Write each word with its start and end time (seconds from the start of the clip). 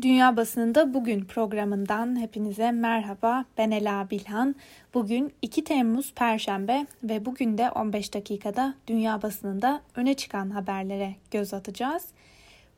Dünya 0.00 0.36
Basınında 0.36 0.94
Bugün 0.94 1.24
programından 1.24 2.20
hepinize 2.20 2.70
merhaba. 2.70 3.44
Ben 3.58 3.70
Ela 3.70 4.10
Bilhan. 4.10 4.54
Bugün 4.94 5.32
2 5.42 5.64
Temmuz 5.64 6.12
Perşembe 6.14 6.86
ve 7.02 7.24
bugün 7.24 7.58
de 7.58 7.70
15 7.70 8.14
dakikada 8.14 8.74
dünya 8.86 9.22
basınında 9.22 9.80
öne 9.96 10.14
çıkan 10.14 10.50
haberlere 10.50 11.14
göz 11.30 11.54
atacağız. 11.54 12.04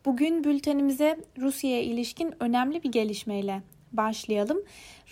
Bugün 0.05 0.45
bültenimize 0.45 1.19
Rusya'ya 1.39 1.83
ilişkin 1.83 2.35
önemli 2.41 2.83
bir 2.83 2.93
gelişmeyle 2.93 3.63
başlayalım. 3.93 4.59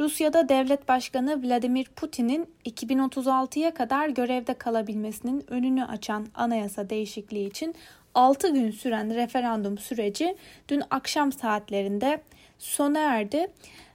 Rusya'da 0.00 0.48
devlet 0.48 0.88
başkanı 0.88 1.42
Vladimir 1.42 1.84
Putin'in 1.84 2.46
2036'ya 2.64 3.74
kadar 3.74 4.08
görevde 4.08 4.54
kalabilmesinin 4.54 5.44
önünü 5.48 5.84
açan 5.84 6.26
anayasa 6.34 6.90
değişikliği 6.90 7.48
için 7.48 7.74
6 8.14 8.48
gün 8.48 8.70
süren 8.70 9.14
referandum 9.14 9.78
süreci 9.78 10.36
dün 10.68 10.82
akşam 10.90 11.32
saatlerinde 11.32 12.20
sona 12.58 12.98
erdi 12.98 13.46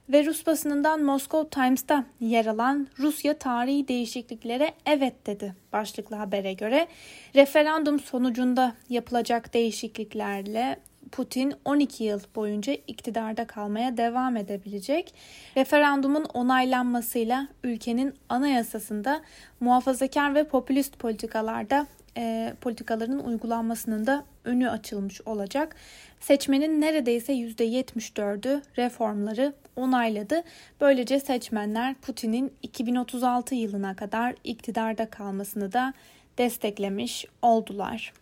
ve 0.08 0.26
Rus 0.26 0.46
basınından 0.46 1.02
Moscow 1.02 1.50
Times'ta 1.50 2.04
yer 2.20 2.46
alan 2.46 2.88
Rusya 2.98 3.38
tarihi 3.38 3.88
değişikliklere 3.88 4.72
evet 4.86 5.26
dedi 5.26 5.54
başlıklı 5.72 6.16
habere 6.16 6.52
göre. 6.52 6.88
Referandum 7.34 8.00
sonucunda 8.00 8.72
yapılacak 8.88 9.54
değişikliklerle 9.54 10.78
Putin 11.12 11.54
12 11.64 12.04
yıl 12.04 12.20
boyunca 12.34 12.72
iktidarda 12.72 13.46
kalmaya 13.46 13.96
devam 13.96 14.36
edebilecek. 14.36 15.14
Referandumun 15.56 16.24
onaylanmasıyla 16.24 17.48
ülkenin 17.64 18.14
anayasasında 18.28 19.22
muhafazakar 19.60 20.34
ve 20.34 20.44
popülist 20.44 20.98
politikalarda 20.98 21.86
e, 22.18 22.54
politikaların 22.60 23.18
uygulanmasının 23.18 24.06
da 24.06 24.24
önü 24.44 24.70
açılmış 24.70 25.20
olacak. 25.20 25.76
Seçmenin 26.20 26.80
neredeyse 26.80 27.32
%74'ü 27.32 28.62
reformları 28.78 29.52
onayladı. 29.76 30.42
Böylece 30.80 31.20
seçmenler 31.20 31.94
Putin'in 31.94 32.52
2036 32.62 33.54
yılına 33.54 33.96
kadar 33.96 34.34
iktidarda 34.44 35.10
kalmasını 35.10 35.72
da 35.72 35.94
desteklemiş 36.38 37.24
oldular. 37.42 38.12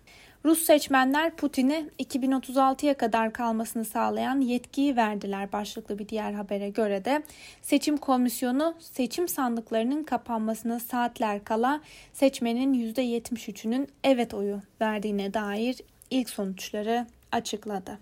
Rus 0.46 0.62
seçmenler 0.62 1.36
Putin'e 1.36 1.84
2036'ya 1.98 2.96
kadar 2.96 3.32
kalmasını 3.32 3.84
sağlayan 3.84 4.40
yetkiyi 4.40 4.96
verdiler 4.96 5.52
başlıklı 5.52 5.98
bir 5.98 6.08
diğer 6.08 6.32
habere 6.32 6.68
göre 6.68 7.04
de 7.04 7.22
seçim 7.62 7.96
komisyonu 7.96 8.74
seçim 8.78 9.28
sandıklarının 9.28 10.02
kapanmasına 10.02 10.80
saatler 10.80 11.44
kala 11.44 11.80
seçmenin 12.12 12.92
%73'ünün 12.92 13.88
evet 14.04 14.34
oyu 14.34 14.60
verdiğine 14.80 15.34
dair 15.34 15.76
ilk 16.10 16.30
sonuçları 16.30 17.06
açıkladı. 17.32 17.98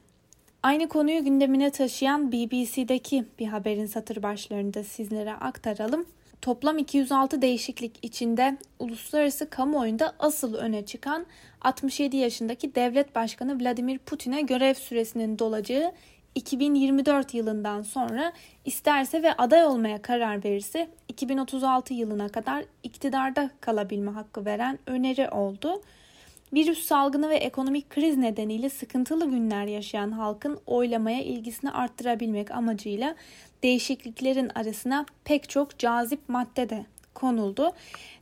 Aynı 0.62 0.88
konuyu 0.88 1.24
gündemine 1.24 1.70
taşıyan 1.70 2.32
BBC'deki 2.32 3.24
bir 3.38 3.46
haberin 3.46 3.86
satır 3.86 4.22
başlarını 4.22 4.74
da 4.74 4.84
sizlere 4.84 5.32
aktaralım. 5.32 6.06
Toplam 6.44 6.78
206 6.78 7.42
değişiklik 7.42 7.98
içinde 8.02 8.56
uluslararası 8.78 9.50
kamuoyunda 9.50 10.14
asıl 10.18 10.54
öne 10.54 10.86
çıkan 10.86 11.26
67 11.60 12.16
yaşındaki 12.16 12.74
devlet 12.74 13.14
başkanı 13.14 13.60
Vladimir 13.60 13.98
Putin'e 13.98 14.40
görev 14.40 14.74
süresinin 14.74 15.38
dolacağı 15.38 15.92
2024 16.34 17.34
yılından 17.34 17.82
sonra 17.82 18.32
isterse 18.64 19.22
ve 19.22 19.32
aday 19.32 19.64
olmaya 19.64 20.02
karar 20.02 20.44
verirse 20.44 20.88
2036 21.08 21.94
yılına 21.94 22.28
kadar 22.28 22.64
iktidarda 22.82 23.50
kalabilme 23.60 24.10
hakkı 24.10 24.44
veren 24.44 24.78
öneri 24.86 25.28
oldu. 25.28 25.82
Virüs 26.52 26.86
salgını 26.86 27.30
ve 27.30 27.36
ekonomik 27.36 27.90
kriz 27.90 28.16
nedeniyle 28.16 28.68
sıkıntılı 28.68 29.30
günler 29.30 29.66
yaşayan 29.66 30.10
halkın 30.10 30.60
oylamaya 30.66 31.22
ilgisini 31.22 31.70
arttırabilmek 31.70 32.50
amacıyla 32.50 33.14
değişikliklerin 33.64 34.50
arasına 34.54 35.06
pek 35.24 35.48
çok 35.48 35.78
cazip 35.78 36.28
madde 36.28 36.68
de 36.70 36.86
konuldu. 37.14 37.72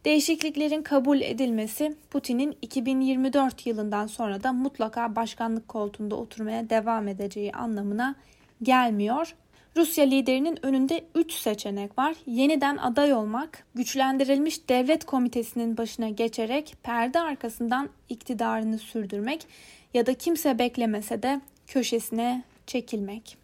Değişikliklerin 0.04 0.82
kabul 0.82 1.20
edilmesi 1.20 1.96
Putin'in 2.10 2.56
2024 2.62 3.66
yılından 3.66 4.06
sonra 4.06 4.42
da 4.42 4.52
mutlaka 4.52 5.16
başkanlık 5.16 5.68
koltuğunda 5.68 6.16
oturmaya 6.16 6.70
devam 6.70 7.08
edeceği 7.08 7.52
anlamına 7.52 8.14
gelmiyor. 8.62 9.34
Rusya 9.76 10.04
liderinin 10.04 10.66
önünde 10.66 11.04
3 11.14 11.32
seçenek 11.32 11.98
var. 11.98 12.14
Yeniden 12.26 12.76
aday 12.76 13.12
olmak, 13.12 13.64
güçlendirilmiş 13.74 14.68
devlet 14.68 15.04
komitesinin 15.04 15.76
başına 15.76 16.08
geçerek 16.08 16.74
perde 16.82 17.20
arkasından 17.20 17.88
iktidarını 18.08 18.78
sürdürmek 18.78 19.46
ya 19.94 20.06
da 20.06 20.14
kimse 20.14 20.58
beklemese 20.58 21.22
de 21.22 21.40
köşesine 21.66 22.42
çekilmek. 22.66 23.41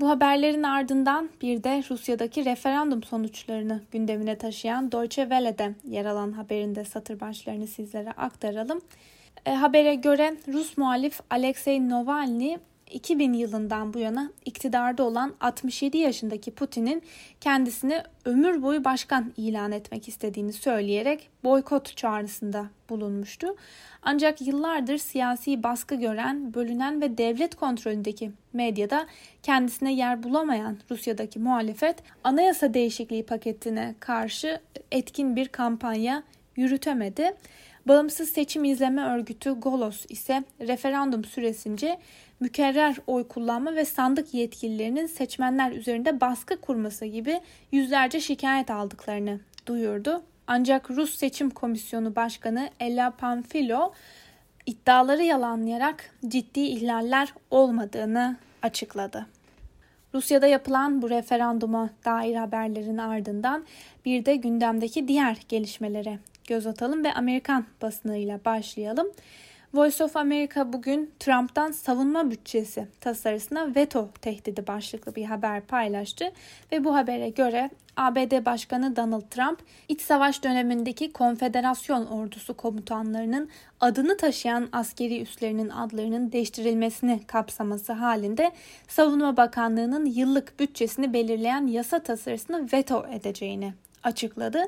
Bu 0.00 0.08
haberlerin 0.08 0.62
ardından 0.62 1.28
bir 1.42 1.64
de 1.64 1.82
Rusya'daki 1.90 2.44
referandum 2.44 3.02
sonuçlarını 3.02 3.80
gündemine 3.92 4.38
taşıyan 4.38 4.92
Deutsche 4.92 5.22
Welle'de 5.22 5.74
yer 5.84 6.04
alan 6.04 6.32
haberinde 6.32 6.84
satır 6.84 7.20
başlarını 7.20 7.66
sizlere 7.66 8.12
aktaralım. 8.12 8.80
E, 9.46 9.50
habere 9.50 9.94
göre 9.94 10.36
Rus 10.52 10.78
muhalif 10.78 11.20
Alexei 11.30 11.88
Navalny 11.88 12.56
2000 12.90 13.32
yılından 13.32 13.94
bu 13.94 13.98
yana 13.98 14.30
iktidarda 14.44 15.02
olan 15.02 15.34
67 15.40 15.98
yaşındaki 15.98 16.50
Putin'in 16.50 17.02
kendisini 17.40 18.02
ömür 18.24 18.62
boyu 18.62 18.84
başkan 18.84 19.32
ilan 19.36 19.72
etmek 19.72 20.08
istediğini 20.08 20.52
söyleyerek 20.52 21.28
boykot 21.44 21.96
çağrısında 21.96 22.66
bulunmuştu. 22.90 23.56
Ancak 24.02 24.40
yıllardır 24.40 24.98
siyasi 24.98 25.62
baskı 25.62 25.94
gören, 25.94 26.54
bölünen 26.54 27.00
ve 27.00 27.18
devlet 27.18 27.54
kontrolündeki 27.54 28.32
medyada 28.52 29.06
kendisine 29.42 29.94
yer 29.94 30.22
bulamayan 30.22 30.78
Rusya'daki 30.90 31.38
muhalefet 31.38 31.96
anayasa 32.24 32.74
değişikliği 32.74 33.26
paketine 33.26 33.94
karşı 34.00 34.60
etkin 34.92 35.36
bir 35.36 35.48
kampanya 35.48 36.22
yürütemedi. 36.56 37.34
Bağımsız 37.88 38.28
Seçim 38.28 38.64
İzleme 38.64 39.02
Örgütü 39.02 39.50
Golos 39.50 40.04
ise 40.08 40.44
referandum 40.60 41.24
süresince 41.24 41.98
mükerrer 42.40 42.96
oy 43.06 43.28
kullanma 43.28 43.74
ve 43.74 43.84
sandık 43.84 44.34
yetkililerinin 44.34 45.06
seçmenler 45.06 45.72
üzerinde 45.72 46.20
baskı 46.20 46.60
kurması 46.60 47.06
gibi 47.06 47.40
yüzlerce 47.72 48.20
şikayet 48.20 48.70
aldıklarını 48.70 49.40
duyurdu. 49.66 50.22
Ancak 50.46 50.90
Rus 50.90 51.14
Seçim 51.14 51.50
Komisyonu 51.50 52.16
Başkanı 52.16 52.70
Ella 52.80 53.10
Pamfilo 53.10 53.92
iddiaları 54.66 55.22
yalanlayarak 55.22 56.10
ciddi 56.28 56.60
ihlaller 56.60 57.34
olmadığını 57.50 58.36
açıkladı. 58.62 59.26
Rusya'da 60.14 60.46
yapılan 60.46 61.02
bu 61.02 61.10
referanduma 61.10 61.90
dair 62.04 62.34
haberlerin 62.34 62.98
ardından 62.98 63.64
bir 64.04 64.24
de 64.24 64.36
gündemdeki 64.36 65.08
diğer 65.08 65.38
gelişmelere 65.48 66.18
göz 66.46 66.66
atalım 66.66 67.04
ve 67.04 67.14
Amerikan 67.14 67.64
basınıyla 67.82 68.40
başlayalım. 68.44 69.06
Voice 69.74 70.04
of 70.04 70.16
America 70.16 70.72
bugün 70.72 71.10
Trump'tan 71.20 71.72
savunma 71.72 72.30
bütçesi 72.30 72.88
tasarısına 73.00 73.74
veto 73.74 74.08
tehdidi 74.20 74.66
başlıklı 74.66 75.14
bir 75.14 75.24
haber 75.24 75.60
paylaştı 75.60 76.32
ve 76.72 76.84
bu 76.84 76.94
habere 76.94 77.28
göre 77.28 77.70
ABD 77.96 78.44
Başkanı 78.44 78.96
Donald 78.96 79.22
Trump, 79.30 79.58
iç 79.88 80.00
savaş 80.00 80.44
dönemindeki 80.44 81.12
konfederasyon 81.12 82.06
ordusu 82.06 82.54
komutanlarının 82.54 83.48
adını 83.80 84.16
taşıyan 84.16 84.68
askeri 84.72 85.22
üslerinin 85.22 85.68
adlarının 85.68 86.32
değiştirilmesini 86.32 87.20
kapsaması 87.26 87.92
halinde 87.92 88.50
Savunma 88.88 89.36
Bakanlığı'nın 89.36 90.06
yıllık 90.06 90.60
bütçesini 90.60 91.12
belirleyen 91.12 91.66
yasa 91.66 91.98
tasarısını 91.98 92.68
veto 92.72 93.06
edeceğini 93.12 93.72
açıkladı. 94.02 94.62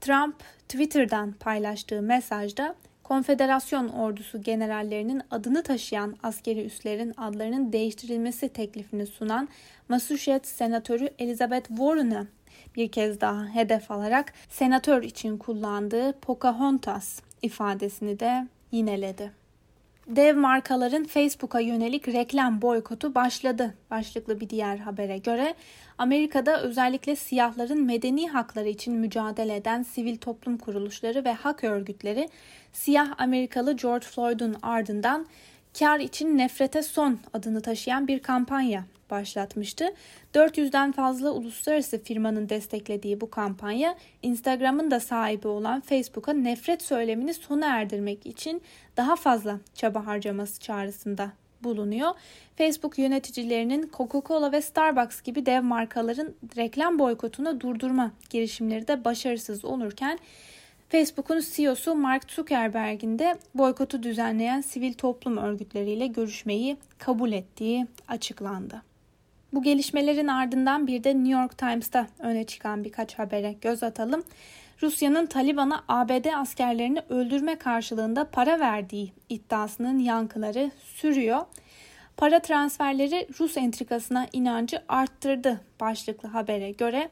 Trump 0.00 0.34
Twitter'dan 0.68 1.32
paylaştığı 1.32 2.02
mesajda 2.02 2.74
Konfederasyon 3.06 3.88
ordusu 3.88 4.42
generallerinin 4.42 5.22
adını 5.30 5.62
taşıyan 5.62 6.16
askeri 6.22 6.64
üslerin 6.64 7.14
adlarının 7.16 7.72
değiştirilmesi 7.72 8.48
teklifini 8.48 9.06
sunan 9.06 9.48
Massachusetts 9.88 10.52
Senatörü 10.52 11.10
Elizabeth 11.18 11.68
Warren'ı 11.68 12.26
bir 12.76 12.88
kez 12.88 13.20
daha 13.20 13.46
hedef 13.54 13.90
alarak 13.90 14.32
senatör 14.48 15.02
için 15.02 15.38
kullandığı 15.38 16.12
Pocahontas 16.12 17.20
ifadesini 17.42 18.20
de 18.20 18.48
yineledi. 18.72 19.45
Dev 20.06 20.36
markaların 20.36 21.04
Facebook'a 21.04 21.60
yönelik 21.60 22.08
reklam 22.08 22.62
boykotu 22.62 23.14
başladı. 23.14 23.74
Başlıklı 23.90 24.40
bir 24.40 24.50
diğer 24.50 24.76
habere 24.76 25.18
göre 25.18 25.54
Amerika'da 25.98 26.62
özellikle 26.62 27.16
siyahların 27.16 27.84
medeni 27.84 28.28
hakları 28.28 28.68
için 28.68 28.94
mücadele 28.94 29.56
eden 29.56 29.82
sivil 29.82 30.16
toplum 30.16 30.58
kuruluşları 30.58 31.24
ve 31.24 31.32
hak 31.32 31.64
örgütleri 31.64 32.28
siyah 32.72 33.14
Amerikalı 33.18 33.72
George 33.72 34.06
Floyd'un 34.06 34.56
ardından 34.62 35.26
Kar 35.78 36.00
için 36.00 36.38
nefrete 36.38 36.82
son 36.82 37.18
adını 37.34 37.60
taşıyan 37.62 38.08
bir 38.08 38.18
kampanya 38.18 38.84
başlatmıştı. 39.10 39.94
400'den 40.34 40.92
fazla 40.92 41.30
uluslararası 41.30 42.02
firmanın 42.02 42.48
desteklediği 42.48 43.20
bu 43.20 43.30
kampanya 43.30 43.96
Instagram'ın 44.22 44.90
da 44.90 45.00
sahibi 45.00 45.48
olan 45.48 45.80
Facebook'a 45.80 46.32
nefret 46.32 46.82
söylemini 46.82 47.34
sona 47.34 47.66
erdirmek 47.66 48.26
için 48.26 48.62
daha 48.96 49.16
fazla 49.16 49.60
çaba 49.74 50.06
harcaması 50.06 50.60
çağrısında 50.60 51.32
bulunuyor. 51.64 52.10
Facebook 52.56 52.98
yöneticilerinin 52.98 53.90
Coca-Cola 53.92 54.52
ve 54.52 54.62
Starbucks 54.62 55.22
gibi 55.22 55.46
dev 55.46 55.62
markaların 55.62 56.34
reklam 56.56 56.98
boykotunu 56.98 57.60
durdurma 57.60 58.12
girişimleri 58.30 58.88
de 58.88 59.04
başarısız 59.04 59.64
olurken 59.64 60.18
Facebook'un 60.88 61.42
CEO'su 61.54 61.94
Mark 61.94 62.30
Zuckerberg'in 62.30 63.18
de 63.18 63.38
boykotu 63.54 64.02
düzenleyen 64.02 64.60
sivil 64.60 64.92
toplum 64.92 65.36
örgütleriyle 65.36 66.06
görüşmeyi 66.06 66.76
kabul 66.98 67.32
ettiği 67.32 67.86
açıklandı. 68.08 68.82
Bu 69.56 69.62
gelişmelerin 69.62 70.28
ardından 70.28 70.86
bir 70.86 71.04
de 71.04 71.14
New 71.14 71.40
York 71.40 71.58
Times'ta 71.58 72.06
öne 72.18 72.44
çıkan 72.44 72.84
birkaç 72.84 73.18
habere 73.18 73.52
göz 73.52 73.82
atalım. 73.82 74.24
Rusya'nın 74.82 75.26
Taliban'a 75.26 75.84
ABD 75.88 76.26
askerlerini 76.36 77.00
öldürme 77.08 77.58
karşılığında 77.58 78.24
para 78.30 78.60
verdiği 78.60 79.12
iddiasının 79.28 79.98
yankıları 79.98 80.70
sürüyor. 80.94 81.40
Para 82.16 82.38
transferleri 82.38 83.28
Rus 83.40 83.56
entrikasına 83.56 84.26
inancı 84.32 84.82
arttırdı 84.88 85.60
başlıklı 85.80 86.28
habere 86.28 86.70
göre 86.70 87.08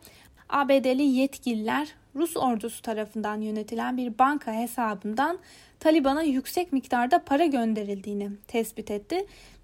ABD'li 0.48 1.02
yetkililer 1.02 1.94
Rus 2.16 2.36
ordusu 2.36 2.82
tarafından 2.82 3.40
yönetilen 3.40 3.96
bir 3.96 4.18
banka 4.18 4.52
hesabından 4.52 5.38
Taliban'a 5.80 6.22
yüksek 6.22 6.72
miktarda 6.72 7.24
para 7.24 7.46
gönderildiğini 7.46 8.30
tespit 8.48 8.90
etti. 8.90 9.14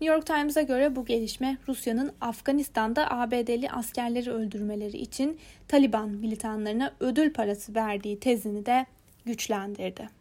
New 0.00 0.14
York 0.14 0.26
Times'a 0.26 0.62
göre 0.62 0.96
bu 0.96 1.04
gelişme 1.04 1.56
Rusya'nın 1.68 2.12
Afganistan'da 2.20 3.10
ABD'li 3.10 3.70
askerleri 3.70 4.30
öldürmeleri 4.30 4.96
için 4.96 5.38
Taliban 5.68 6.08
militanlarına 6.08 6.92
ödül 7.00 7.32
parası 7.32 7.74
verdiği 7.74 8.20
tezini 8.20 8.66
de 8.66 8.86
güçlendirdi. 9.24 10.19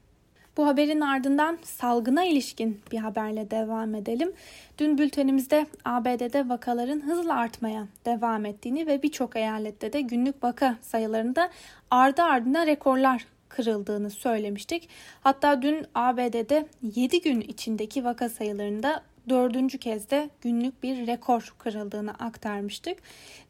Bu 0.58 0.68
haberin 0.68 1.02
ardından 1.02 1.58
salgına 1.64 2.26
ilişkin 2.26 2.82
bir 2.92 2.98
haberle 2.98 3.52
devam 3.52 3.96
edelim. 3.96 4.32
Dün 4.78 4.98
bültenimizde 4.98 5.66
ABD'de 5.86 6.50
vakaların 6.50 7.02
hızla 7.02 7.36
artmaya 7.36 7.88
devam 8.06 8.46
ettiğini 8.46 8.88
ve 8.88 9.04
birçok 9.04 9.36
eyalette 9.36 9.94
de 9.94 10.02
günlük 10.02 10.44
vaka 10.44 10.78
sayılarında 10.82 11.50
ardı 11.92 12.24
ardına 12.24 12.68
rekorlar 12.68 13.26
kırıldığını 13.50 14.10
söylemiştik. 14.10 14.90
Hatta 15.22 15.62
dün 15.62 15.86
ABD'de 15.96 16.68
7 16.96 17.22
gün 17.22 17.42
içindeki 17.42 18.04
vaka 18.04 18.30
sayılarında 18.30 19.04
dördüncü 19.30 19.78
kez 19.78 20.10
de 20.10 20.30
günlük 20.42 20.84
bir 20.84 21.08
rekor 21.08 21.54
kırıldığını 21.58 22.12
aktarmıştık. 22.12 22.98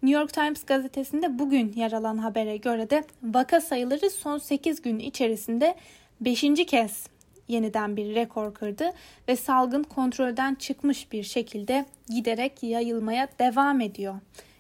New 0.04 0.19
York 0.19 0.34
Times 0.34 0.66
gazetesinde 0.66 1.40
bugün 1.40 1.74
yer 1.75 1.92
alan 1.92 2.18
habere 2.18 2.57
göre 2.57 2.90
de 2.90 3.04
vaka 3.24 3.62
sayıları 3.62 4.10
son 4.10 4.38
8 4.38 4.81
gün 4.81 5.00
içerisinde 5.00 5.75
beşinci 6.21 6.66
kez 6.66 7.07
yeniden 7.48 7.98
bir 7.98 8.16
rekor 8.16 8.54
kırdı 8.54 8.92
ve 9.27 9.36
salgın 9.36 9.83
kontrolden 9.83 10.56
çıkmış 10.56 11.12
bir 11.12 11.24
şekilde 11.24 11.86
giderek 12.10 12.63
yayılmaya 12.63 13.27
devam 13.39 13.81
ediyor 13.81 14.16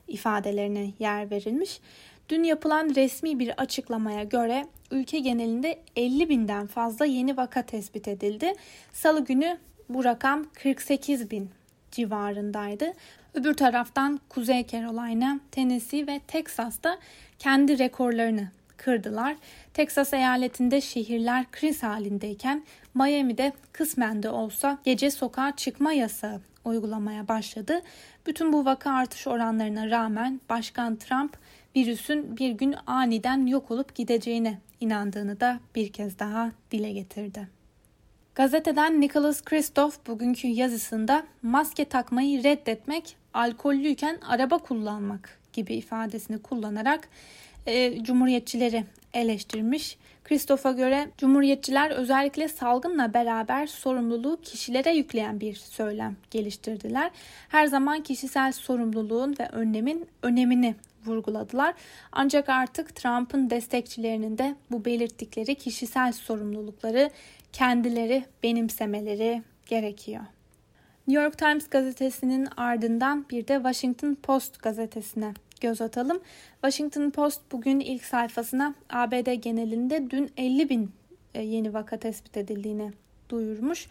ifadelerine 0.07 0.91
yer 0.99 1.31
verilmiş. 1.31 1.79
Dün 2.29 2.43
yapılan 2.43 2.95
resmi 2.95 3.39
bir 3.39 3.61
açıklamaya 3.61 4.23
göre 4.23 4.65
ülke 4.91 5.19
genelinde 5.19 5.79
50 5.95 6.29
binden 6.29 6.67
fazla 6.67 7.05
yeni 7.05 7.37
vaka 7.37 7.61
tespit 7.61 8.07
edildi. 8.07 8.53
Salı 8.93 9.25
günü 9.25 9.57
bu 9.89 10.03
rakam 10.03 10.45
48 10.53 11.31
bin 11.31 11.49
civarındaydı. 11.91 12.93
Öbür 13.33 13.53
taraftan 13.53 14.19
Kuzey 14.29 14.67
Carolina, 14.67 15.39
Tennessee 15.51 16.07
ve 16.07 16.19
Texas'ta 16.27 16.97
kendi 17.39 17.79
rekorlarını 17.79 18.47
kırdılar. 18.79 19.35
Texas 19.73 20.13
eyaletinde 20.13 20.81
şehirler 20.81 21.45
kriz 21.51 21.83
halindeyken 21.83 22.63
Miami'de 22.93 23.53
kısmen 23.73 24.23
de 24.23 24.29
olsa 24.29 24.77
gece 24.83 25.11
sokağa 25.11 25.55
çıkma 25.55 25.93
yasağı 25.93 26.41
uygulamaya 26.65 27.27
başladı. 27.27 27.81
Bütün 28.27 28.53
bu 28.53 28.65
vaka 28.65 28.91
artış 28.91 29.27
oranlarına 29.27 29.89
rağmen 29.89 30.41
Başkan 30.49 30.95
Trump 30.95 31.37
virüsün 31.75 32.37
bir 32.37 32.51
gün 32.51 32.75
aniden 32.87 33.45
yok 33.45 33.71
olup 33.71 33.95
gideceğine 33.95 34.57
inandığını 34.79 35.39
da 35.39 35.59
bir 35.75 35.93
kez 35.93 36.19
daha 36.19 36.51
dile 36.71 36.91
getirdi. 36.91 37.47
Gazeteden 38.35 39.01
Nicholas 39.01 39.41
Kristof 39.41 40.07
bugünkü 40.07 40.47
yazısında 40.47 41.23
maske 41.41 41.85
takmayı 41.85 42.43
reddetmek, 42.43 43.15
alkollüyken 43.33 44.17
araba 44.27 44.57
kullanmak 44.57 45.39
gibi 45.53 45.75
ifadesini 45.75 46.41
kullanarak 46.41 47.09
e, 47.69 48.03
cumhuriyetçileri 48.03 48.83
eleştirmiş. 49.13 49.97
Kristof'a 50.23 50.71
göre 50.71 51.09
cumhuriyetçiler 51.17 51.91
özellikle 51.91 52.47
salgınla 52.47 53.13
beraber 53.13 53.67
sorumluluğu 53.67 54.41
kişilere 54.41 54.91
yükleyen 54.91 55.39
bir 55.39 55.55
söylem 55.55 56.15
geliştirdiler. 56.31 57.11
Her 57.49 57.67
zaman 57.67 58.03
kişisel 58.03 58.51
sorumluluğun 58.51 59.35
ve 59.39 59.49
önlemin 59.51 60.07
önemini 60.23 60.75
vurguladılar. 61.05 61.73
Ancak 62.11 62.49
artık 62.49 62.95
Trump'ın 62.95 63.49
destekçilerinin 63.49 64.37
de 64.37 64.55
bu 64.71 64.85
belirttikleri 64.85 65.55
kişisel 65.55 66.11
sorumlulukları 66.11 67.09
kendileri 67.53 68.25
benimsemeleri 68.43 69.41
gerekiyor. 69.67 70.21
New 71.07 71.23
York 71.23 71.37
Times 71.37 71.69
gazetesinin 71.69 72.47
ardından 72.57 73.25
bir 73.29 73.47
de 73.47 73.55
Washington 73.55 74.15
Post 74.15 74.61
gazetesine 74.61 75.33
göz 75.61 75.81
atalım. 75.81 76.19
Washington 76.53 77.09
Post 77.09 77.41
bugün 77.51 77.79
ilk 77.79 78.05
sayfasına 78.05 78.75
ABD 78.89 79.33
genelinde 79.33 80.09
dün 80.09 80.31
50 80.37 80.69
bin 80.69 80.91
e, 81.33 81.41
yeni 81.41 81.73
vaka 81.73 81.97
tespit 81.97 82.37
edildiğini 82.37 82.91
duyurmuş. 83.29 83.87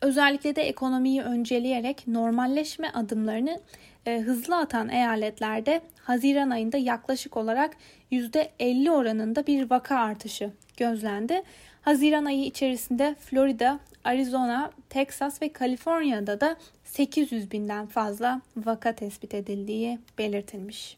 Özellikle 0.00 0.56
de 0.56 0.62
ekonomiyi 0.62 1.22
önceleyerek 1.22 2.08
normalleşme 2.08 2.90
adımlarını 2.90 3.60
e, 4.06 4.20
hızlı 4.20 4.56
atan 4.56 4.88
eyaletlerde 4.88 5.80
Haziran 6.02 6.50
ayında 6.50 6.76
yaklaşık 6.76 7.36
olarak 7.36 7.76
%50 8.12 8.90
oranında 8.90 9.46
bir 9.46 9.70
vaka 9.70 9.96
artışı 9.96 10.50
gözlendi. 10.76 11.42
Haziran 11.82 12.24
ayı 12.24 12.44
içerisinde 12.44 13.14
Florida, 13.20 13.78
Arizona, 14.04 14.70
Texas 14.90 15.42
ve 15.42 15.52
Kaliforniya'da 15.52 16.40
da 16.40 16.56
800 16.84 17.52
binden 17.52 17.86
fazla 17.86 18.40
vaka 18.56 18.92
tespit 18.92 19.34
edildiği 19.34 19.98
belirtilmiş. 20.18 20.96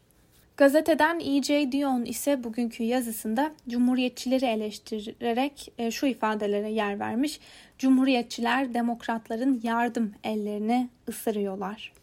Gazeteden 0.59 1.19
E.J. 1.19 1.71
Dion 1.71 2.05
ise 2.05 2.43
bugünkü 2.43 2.83
yazısında 2.83 3.51
Cumhuriyetçileri 3.69 4.45
eleştirerek 4.45 5.73
e, 5.77 5.91
şu 5.91 6.05
ifadelere 6.05 6.71
yer 6.71 6.99
vermiş. 6.99 7.39
Cumhuriyetçiler 7.77 8.73
demokratların 8.73 9.61
yardım 9.63 10.13
ellerini 10.23 10.89
ısırıyorlar. 11.09 11.93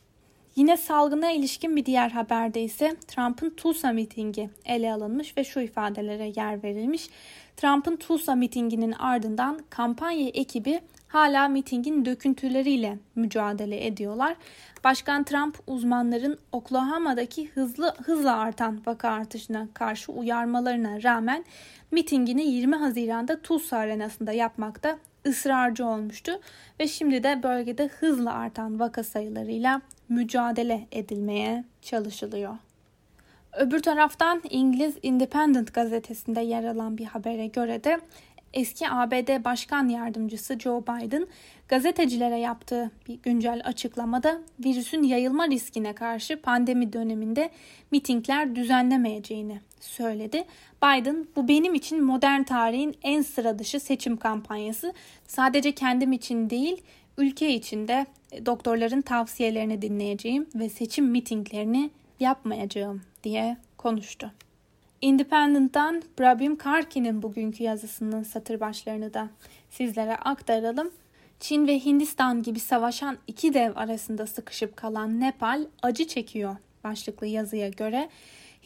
Yine 0.56 0.76
salgına 0.76 1.30
ilişkin 1.30 1.76
bir 1.76 1.86
diğer 1.86 2.10
haberde 2.10 2.62
ise 2.62 2.96
Trump'ın 3.08 3.50
Tulsa 3.50 3.92
mitingi 3.92 4.50
ele 4.64 4.92
alınmış 4.92 5.36
ve 5.36 5.44
şu 5.44 5.60
ifadelere 5.60 6.32
yer 6.36 6.62
verilmiş. 6.62 7.10
Trump'ın 7.56 7.96
Tulsa 7.96 8.34
mitinginin 8.34 8.92
ardından 8.92 9.60
kampanya 9.70 10.28
ekibi 10.28 10.80
hala 11.16 11.48
mitingin 11.48 12.04
döküntüleriyle 12.04 12.98
mücadele 13.14 13.86
ediyorlar. 13.86 14.36
Başkan 14.84 15.24
Trump 15.24 15.58
uzmanların 15.66 16.38
Oklahoma'daki 16.52 17.48
hızlı 17.48 17.94
hızla 18.04 18.36
artan 18.36 18.80
vaka 18.86 19.08
artışına 19.10 19.68
karşı 19.74 20.12
uyarmalarına 20.12 21.02
rağmen 21.02 21.44
mitingini 21.90 22.42
20 22.46 22.76
Haziran'da 22.76 23.42
Tulsa 23.42 23.76
Arenası'nda 23.76 24.32
yapmakta 24.32 24.98
ısrarcı 25.26 25.86
olmuştu 25.86 26.32
ve 26.80 26.88
şimdi 26.88 27.22
de 27.22 27.42
bölgede 27.42 27.86
hızla 27.86 28.34
artan 28.34 28.80
vaka 28.80 29.04
sayılarıyla 29.04 29.80
mücadele 30.08 30.86
edilmeye 30.92 31.64
çalışılıyor. 31.82 32.56
Öbür 33.52 33.82
taraftan 33.82 34.42
İngiliz 34.50 34.94
Independent 35.02 35.74
gazetesinde 35.74 36.40
yer 36.40 36.64
alan 36.64 36.98
bir 36.98 37.04
habere 37.04 37.46
göre 37.46 37.84
de 37.84 38.00
eski 38.52 38.88
ABD 38.88 39.44
Başkan 39.44 39.88
Yardımcısı 39.88 40.58
Joe 40.58 40.82
Biden 40.82 41.26
gazetecilere 41.68 42.38
yaptığı 42.38 42.90
bir 43.08 43.14
güncel 43.14 43.60
açıklamada 43.64 44.40
virüsün 44.64 45.02
yayılma 45.02 45.48
riskine 45.48 45.92
karşı 45.92 46.40
pandemi 46.40 46.92
döneminde 46.92 47.50
mitingler 47.90 48.56
düzenlemeyeceğini 48.56 49.60
söyledi. 49.80 50.44
Biden 50.82 51.26
bu 51.36 51.48
benim 51.48 51.74
için 51.74 52.04
modern 52.04 52.42
tarihin 52.42 52.96
en 53.02 53.22
sıra 53.22 53.58
dışı 53.58 53.80
seçim 53.80 54.16
kampanyası. 54.16 54.92
Sadece 55.26 55.72
kendim 55.72 56.12
için 56.12 56.50
değil 56.50 56.82
ülke 57.18 57.54
için 57.54 57.88
de 57.88 58.06
doktorların 58.46 59.00
tavsiyelerini 59.00 59.82
dinleyeceğim 59.82 60.46
ve 60.54 60.68
seçim 60.68 61.06
mitinglerini 61.06 61.90
yapmayacağım 62.20 63.02
diye 63.24 63.56
konuştu. 63.78 64.32
Independent'tan 65.00 66.02
Brabham 66.18 66.56
Karki'nin 66.56 67.22
bugünkü 67.22 67.64
yazısının 67.64 68.22
satır 68.22 68.60
başlarını 68.60 69.14
da 69.14 69.28
sizlere 69.70 70.16
aktaralım. 70.16 70.90
Çin 71.40 71.66
ve 71.66 71.84
Hindistan 71.84 72.42
gibi 72.42 72.60
savaşan 72.60 73.18
iki 73.26 73.54
dev 73.54 73.72
arasında 73.76 74.26
sıkışıp 74.26 74.76
kalan 74.76 75.20
Nepal 75.20 75.66
acı 75.82 76.06
çekiyor 76.06 76.56
başlıklı 76.84 77.26
yazıya 77.26 77.68
göre 77.68 78.08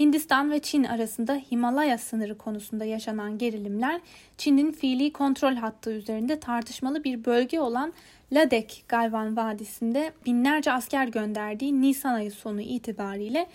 Hindistan 0.01 0.51
ve 0.51 0.59
Çin 0.59 0.85
arasında 0.85 1.35
Himalaya 1.35 1.99
sınırı 1.99 2.39
konusunda 2.39 2.85
yaşanan 2.85 3.39
gerilimler 3.39 4.01
Çin'in 4.39 4.73
fiili 4.73 5.13
kontrol 5.13 5.55
hattı 5.55 5.93
üzerinde 5.93 6.41
tartışmalı 6.41 7.05
bir 7.05 7.25
bölge 7.25 7.61
olan 7.61 7.93
Ladek 8.33 8.85
Galvan 8.89 9.37
Vadisi'nde 9.37 10.13
binlerce 10.27 10.73
asker 10.73 11.09
gönderdiği 11.09 11.81
Nisan 11.81 12.15
ayı 12.15 12.33
sonu 12.33 12.61
itibariyle 12.61 13.47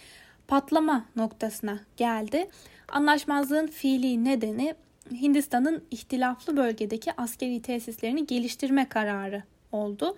patlama 0.47 1.05
noktasına 1.15 1.79
geldi. 1.97 2.47
Anlaşmazlığın 2.87 3.67
fiili 3.67 4.25
nedeni 4.25 4.75
Hindistan'ın 5.11 5.83
ihtilaflı 5.91 6.57
bölgedeki 6.57 7.11
askeri 7.17 7.61
tesislerini 7.61 8.27
geliştirme 8.27 8.89
kararı 8.89 9.43
oldu. 9.71 10.15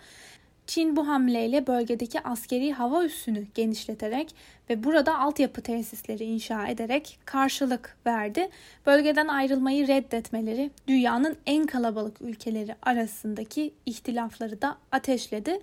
Çin 0.68 0.96
bu 0.96 1.08
hamleyle 1.08 1.68
bölgedeki 1.68 2.22
askeri 2.22 2.74
hava 2.74 3.06
üssünü 3.06 3.48
genişleterek 3.56 4.36
ve 4.70 4.84
burada 4.84 5.20
altyapı 5.20 5.62
tesisleri 5.62 6.24
inşa 6.24 6.68
ederek 6.68 7.20
karşılık 7.26 7.98
verdi. 8.06 8.50
Bölgeden 8.86 9.28
ayrılmayı 9.28 9.88
reddetmeleri 9.88 10.72
dünyanın 10.88 11.38
en 11.46 11.66
kalabalık 11.66 12.22
ülkeleri 12.22 12.76
arasındaki 12.82 13.74
ihtilafları 13.86 14.62
da 14.62 14.78
ateşledi. 14.92 15.60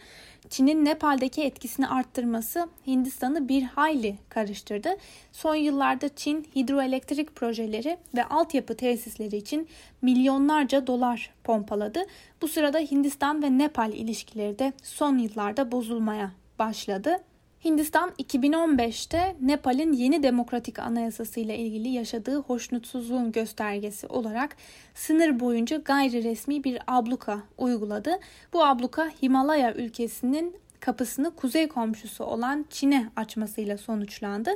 Çin'in 0.50 0.84
Nepal'deki 0.84 1.42
etkisini 1.42 1.88
arttırması 1.88 2.68
Hindistan'ı 2.86 3.48
bir 3.48 3.62
hayli 3.62 4.18
karıştırdı. 4.28 4.96
Son 5.32 5.54
yıllarda 5.54 6.08
Çin 6.08 6.46
hidroelektrik 6.56 7.36
projeleri 7.36 7.96
ve 8.16 8.24
altyapı 8.24 8.76
tesisleri 8.76 9.36
için 9.36 9.68
milyonlarca 10.02 10.86
dolar 10.86 11.30
pompaladı. 11.44 12.00
Bu 12.42 12.48
sırada 12.48 12.78
Hindistan 12.78 13.42
ve 13.42 13.58
Nepal 13.58 13.92
ilişkileri 13.92 14.58
de 14.58 14.72
son 14.82 15.18
yıllarda 15.18 15.72
bozulmaya 15.72 16.30
başladı. 16.58 17.18
Hindistan 17.64 18.10
2015'te 18.10 19.36
Nepal'in 19.40 19.92
yeni 19.92 20.22
demokratik 20.22 20.78
anayasası 20.78 21.40
ile 21.40 21.58
ilgili 21.58 21.88
yaşadığı 21.88 22.36
hoşnutsuzluğun 22.40 23.32
göstergesi 23.32 24.06
olarak 24.06 24.56
sınır 24.94 25.40
boyunca 25.40 25.76
gayri 25.76 26.24
resmi 26.24 26.64
bir 26.64 26.78
abluka 26.86 27.38
uyguladı. 27.58 28.18
Bu 28.52 28.64
abluka 28.64 29.10
Himalaya 29.22 29.74
ülkesinin 29.74 30.56
kapısını 30.80 31.34
kuzey 31.34 31.68
komşusu 31.68 32.24
olan 32.24 32.64
Çin'e 32.70 33.06
açmasıyla 33.16 33.78
sonuçlandı. 33.78 34.50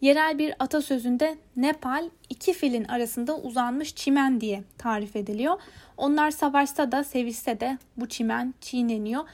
Yerel 0.00 0.38
bir 0.38 0.54
atasözünde 0.58 1.36
Nepal 1.56 2.10
iki 2.30 2.52
filin 2.52 2.84
arasında 2.84 3.36
uzanmış 3.38 3.94
çimen 3.94 4.40
diye 4.40 4.62
tarif 4.78 5.16
ediliyor. 5.16 5.60
Onlar 5.96 6.30
savaşsa 6.30 6.92
da 6.92 7.04
sevişse 7.04 7.60
de 7.60 7.78
bu 7.96 8.08
çimen 8.08 8.54
çiğneniyor. 8.60 9.24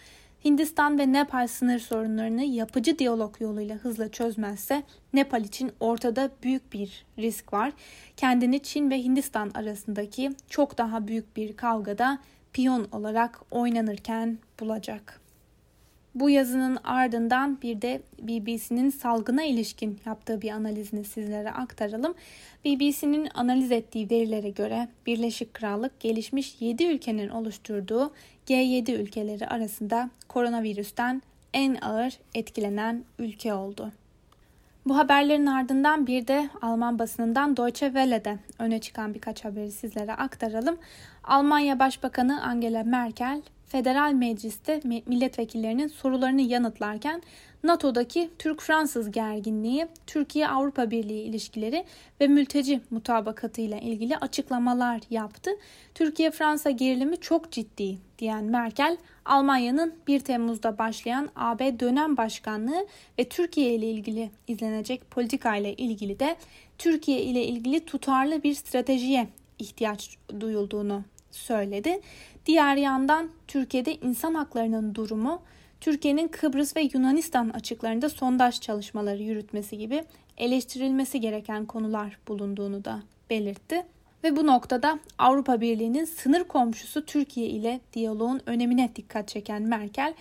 Hindistan 0.44 0.98
ve 0.98 1.12
Nepal 1.12 1.46
sınır 1.46 1.78
sorunlarını 1.78 2.44
yapıcı 2.44 2.98
diyalog 2.98 3.40
yoluyla 3.40 3.76
hızla 3.76 4.10
çözmezse 4.10 4.82
Nepal 5.12 5.44
için 5.44 5.72
ortada 5.80 6.30
büyük 6.42 6.72
bir 6.72 7.04
risk 7.18 7.52
var. 7.52 7.72
Kendini 8.16 8.62
Çin 8.62 8.90
ve 8.90 9.02
Hindistan 9.02 9.50
arasındaki 9.54 10.30
çok 10.48 10.78
daha 10.78 11.08
büyük 11.08 11.36
bir 11.36 11.56
kavgada 11.56 12.18
piyon 12.52 12.88
olarak 12.92 13.40
oynanırken 13.50 14.38
bulacak. 14.60 15.21
Bu 16.14 16.30
yazının 16.30 16.78
ardından 16.84 17.62
bir 17.62 17.82
de 17.82 18.02
BBC'nin 18.18 18.90
salgına 18.90 19.42
ilişkin 19.44 20.00
yaptığı 20.06 20.42
bir 20.42 20.50
analizini 20.50 21.04
sizlere 21.04 21.50
aktaralım. 21.50 22.14
BBC'nin 22.64 23.28
analiz 23.34 23.72
ettiği 23.72 24.10
verilere 24.10 24.50
göre 24.50 24.88
Birleşik 25.06 25.54
Krallık 25.54 26.00
gelişmiş 26.00 26.56
7 26.60 26.84
ülkenin 26.84 27.28
oluşturduğu 27.28 28.12
G7 28.46 28.92
ülkeleri 28.92 29.46
arasında 29.46 30.10
koronavirüsten 30.28 31.22
en 31.54 31.74
ağır 31.74 32.18
etkilenen 32.34 33.04
ülke 33.18 33.54
oldu. 33.54 33.92
Bu 34.86 34.98
haberlerin 34.98 35.46
ardından 35.46 36.06
bir 36.06 36.26
de 36.26 36.50
Alman 36.62 36.98
basınından 36.98 37.56
Deutsche 37.56 37.86
Welle'de 37.86 38.38
öne 38.58 38.80
çıkan 38.80 39.14
birkaç 39.14 39.44
haberi 39.44 39.72
sizlere 39.72 40.12
aktaralım. 40.12 40.78
Almanya 41.24 41.78
Başbakanı 41.78 42.42
Angela 42.42 42.84
Merkel 42.84 43.42
Federal 43.72 44.12
Meclis'te 44.12 44.80
milletvekillerinin 44.84 45.88
sorularını 45.88 46.40
yanıtlarken 46.40 47.22
NATO'daki 47.64 48.30
Türk-Fransız 48.38 49.10
gerginliği, 49.10 49.86
Türkiye-Avrupa 50.06 50.90
Birliği 50.90 51.22
ilişkileri 51.22 51.84
ve 52.20 52.26
mülteci 52.26 52.80
mutabakatıyla 52.90 53.78
ilgili 53.78 54.16
açıklamalar 54.16 55.00
yaptı. 55.10 55.50
Türkiye-Fransa 55.94 56.70
gerilimi 56.70 57.16
çok 57.16 57.52
ciddi 57.52 57.98
diyen 58.18 58.44
Merkel, 58.44 58.96
Almanya'nın 59.24 59.94
1 60.06 60.20
Temmuz'da 60.20 60.78
başlayan 60.78 61.28
AB 61.36 61.80
dönem 61.80 62.16
başkanlığı 62.16 62.86
ve 63.18 63.28
Türkiye 63.28 63.74
ile 63.74 63.90
ilgili 63.90 64.30
izlenecek 64.48 65.10
politika 65.10 65.56
ile 65.56 65.74
ilgili 65.74 66.20
de 66.20 66.36
Türkiye 66.78 67.22
ile 67.22 67.44
ilgili 67.44 67.84
tutarlı 67.84 68.42
bir 68.42 68.54
stratejiye 68.54 69.28
ihtiyaç 69.58 70.16
duyulduğunu 70.40 71.02
söyledi. 71.30 72.00
Diğer 72.46 72.76
yandan 72.76 73.30
Türkiye'de 73.52 73.96
insan 73.96 74.34
haklarının 74.34 74.94
durumu, 74.94 75.42
Türkiye'nin 75.80 76.28
Kıbrıs 76.28 76.76
ve 76.76 76.88
Yunanistan 76.94 77.48
açıklarında 77.48 78.08
sondaj 78.08 78.60
çalışmaları 78.60 79.22
yürütmesi 79.22 79.78
gibi 79.78 80.04
eleştirilmesi 80.36 81.20
gereken 81.20 81.66
konular 81.66 82.18
bulunduğunu 82.28 82.84
da 82.84 83.02
belirtti. 83.30 83.86
Ve 84.24 84.36
bu 84.36 84.46
noktada 84.46 84.98
Avrupa 85.18 85.60
Birliği'nin 85.60 86.04
sınır 86.04 86.44
komşusu 86.44 87.06
Türkiye 87.06 87.46
ile 87.46 87.80
diyaloğun 87.92 88.40
önemine 88.46 88.90
dikkat 88.96 89.28
çeken 89.28 89.62
Merkel, 89.62 90.14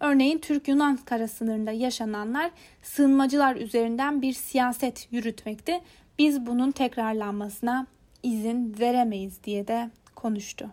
örneğin 0.00 0.38
Türk-Yunan 0.38 0.96
kara 0.96 1.28
sınırında 1.28 1.72
yaşananlar 1.72 2.50
sığınmacılar 2.82 3.56
üzerinden 3.56 4.22
bir 4.22 4.32
siyaset 4.32 5.08
yürütmekte. 5.10 5.80
Biz 6.18 6.46
bunun 6.46 6.70
tekrarlanmasına 6.70 7.86
izin 8.22 8.76
veremeyiz 8.80 9.44
diye 9.44 9.68
de 9.68 9.90
konuştu. 10.14 10.70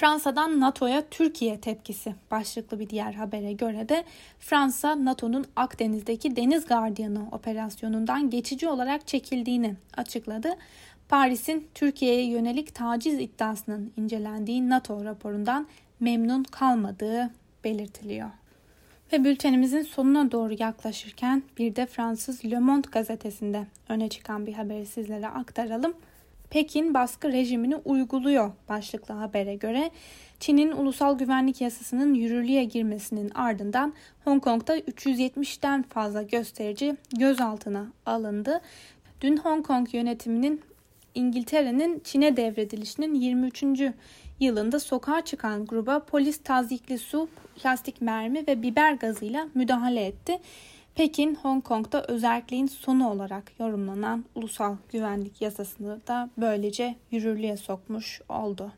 Fransa'dan 0.00 0.60
NATO'ya 0.60 1.02
Türkiye 1.10 1.60
tepkisi 1.60 2.14
başlıklı 2.30 2.80
bir 2.80 2.88
diğer 2.88 3.12
habere 3.12 3.52
göre 3.52 3.88
de 3.88 4.04
Fransa 4.38 5.04
NATO'nun 5.04 5.44
Akdeniz'deki 5.56 6.36
Deniz 6.36 6.66
Gardiyanı 6.66 7.28
operasyonundan 7.32 8.30
geçici 8.30 8.68
olarak 8.68 9.06
çekildiğini 9.06 9.74
açıkladı. 9.96 10.48
Paris'in 11.08 11.68
Türkiye'ye 11.74 12.26
yönelik 12.26 12.74
taciz 12.74 13.14
iddiasının 13.14 13.92
incelendiği 13.96 14.68
NATO 14.68 15.04
raporundan 15.04 15.66
memnun 16.00 16.44
kalmadığı 16.44 17.30
belirtiliyor. 17.64 18.30
Ve 19.12 19.24
bültenimizin 19.24 19.82
sonuna 19.82 20.32
doğru 20.32 20.54
yaklaşırken 20.58 21.42
bir 21.58 21.76
de 21.76 21.86
Fransız 21.86 22.44
Le 22.44 22.58
Monde 22.58 22.88
gazetesinde 22.92 23.66
öne 23.88 24.08
çıkan 24.08 24.46
bir 24.46 24.52
haberi 24.52 24.86
sizlere 24.86 25.28
aktaralım. 25.28 25.94
Pekin 26.50 26.94
baskı 26.94 27.32
rejimini 27.32 27.76
uyguluyor 27.76 28.52
başlıklı 28.68 29.14
habere 29.14 29.54
göre 29.54 29.90
Çin'in 30.40 30.72
ulusal 30.72 31.18
güvenlik 31.18 31.60
yasasının 31.60 32.14
yürürlüğe 32.14 32.64
girmesinin 32.64 33.30
ardından 33.34 33.94
Hong 34.24 34.42
Kong'da 34.42 34.78
370'ten 34.78 35.82
fazla 35.82 36.22
gösterici 36.22 36.96
gözaltına 37.18 37.86
alındı. 38.06 38.60
Dün 39.20 39.36
Hong 39.36 39.66
Kong 39.66 39.94
yönetiminin 39.94 40.60
İngiltere'nin 41.14 42.00
Çin'e 42.04 42.36
devredilişinin 42.36 43.14
23. 43.14 43.64
yılında 44.40 44.80
sokağa 44.80 45.20
çıkan 45.24 45.66
gruba 45.66 45.98
polis 45.98 46.38
tazikli 46.42 46.98
su, 46.98 47.28
plastik 47.56 48.00
mermi 48.00 48.46
ve 48.46 48.62
biber 48.62 48.92
gazıyla 48.92 49.48
müdahale 49.54 50.06
etti. 50.06 50.38
Pekin, 50.94 51.34
Hong 51.34 51.64
Kong'da 51.64 52.04
özelliğin 52.04 52.66
sonu 52.66 53.10
olarak 53.10 53.52
yorumlanan 53.60 54.24
ulusal 54.34 54.76
güvenlik 54.92 55.42
yasasını 55.42 56.00
da 56.06 56.30
böylece 56.38 56.94
yürürlüğe 57.10 57.56
sokmuş 57.56 58.20
oldu. 58.28 58.72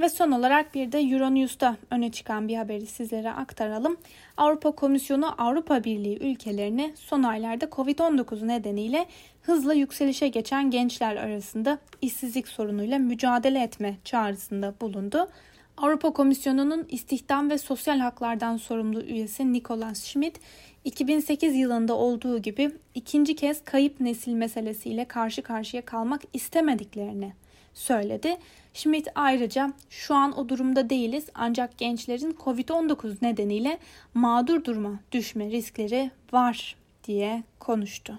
Ve 0.00 0.08
son 0.08 0.30
olarak 0.30 0.74
bir 0.74 0.92
de 0.92 0.98
Euronews'ta 0.98 1.76
öne 1.90 2.12
çıkan 2.12 2.48
bir 2.48 2.56
haberi 2.56 2.86
sizlere 2.86 3.32
aktaralım. 3.32 3.96
Avrupa 4.36 4.70
Komisyonu 4.70 5.34
Avrupa 5.42 5.84
Birliği 5.84 6.18
ülkelerine 6.18 6.92
son 6.96 7.22
aylarda 7.22 7.64
Covid-19 7.64 8.48
nedeniyle 8.48 9.06
hızla 9.42 9.74
yükselişe 9.74 10.28
geçen 10.28 10.70
gençler 10.70 11.16
arasında 11.16 11.78
işsizlik 12.02 12.48
sorunuyla 12.48 12.98
mücadele 12.98 13.62
etme 13.62 13.96
çağrısında 14.04 14.74
bulundu. 14.80 15.28
Avrupa 15.76 16.12
Komisyonu'nun 16.12 16.86
istihdam 16.88 17.50
ve 17.50 17.58
sosyal 17.58 17.98
haklardan 17.98 18.56
sorumlu 18.56 19.00
üyesi 19.00 19.52
Nicholas 19.52 20.04
Schmidt, 20.04 20.40
2008 20.84 21.56
yılında 21.56 21.94
olduğu 21.94 22.38
gibi 22.38 22.70
ikinci 22.94 23.36
kez 23.36 23.64
kayıp 23.64 24.00
nesil 24.00 24.32
meselesiyle 24.32 25.04
karşı 25.04 25.42
karşıya 25.42 25.84
kalmak 25.84 26.22
istemediklerini 26.32 27.32
söyledi. 27.74 28.36
Schmidt 28.74 29.08
ayrıca 29.14 29.72
şu 29.90 30.14
an 30.14 30.38
o 30.38 30.48
durumda 30.48 30.90
değiliz 30.90 31.26
ancak 31.34 31.78
gençlerin 31.78 32.32
Covid-19 32.44 33.16
nedeniyle 33.22 33.78
mağdur 34.14 34.64
duruma 34.64 35.00
düşme 35.12 35.50
riskleri 35.50 36.10
var 36.32 36.76
diye 37.04 37.42
konuştu. 37.58 38.18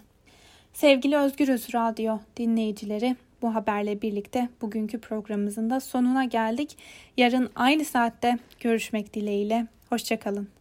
Sevgili 0.74 1.18
Özgürüz 1.18 1.74
Radyo 1.74 2.18
dinleyicileri 2.38 3.16
bu 3.42 3.56
haberle 3.56 4.02
birlikte 4.02 4.50
bugünkü 4.62 5.00
programımızın 5.00 5.70
da 5.70 5.80
sonuna 5.80 6.26
geldik. 6.26 6.78
Yarın 7.18 7.50
aynı 7.56 7.86
saatte 7.86 8.40
görüşmek 8.60 9.14
dileğiyle. 9.14 9.68
Hoşçakalın. 9.90 10.59